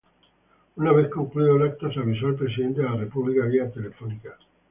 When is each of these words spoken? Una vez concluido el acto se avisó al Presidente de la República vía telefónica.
Una 0.77 0.93
vez 0.93 1.09
concluido 1.09 1.57
el 1.57 1.61
acto 1.61 1.91
se 1.93 1.99
avisó 1.99 2.25
al 2.25 2.33
Presidente 2.35 2.81
de 2.81 2.89
la 2.89 2.95
República 2.95 3.45
vía 3.45 3.69
telefónica. 3.71 4.35